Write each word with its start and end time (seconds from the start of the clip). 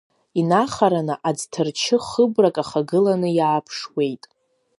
Инахараны 0.39 1.15
аӡҭарчы 1.29 1.97
хыбрак 2.07 2.55
ахагыланы 2.63 3.29
иааԥшуеит. 3.37 4.23